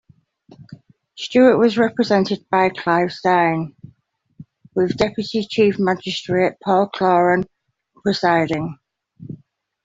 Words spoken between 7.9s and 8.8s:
presiding.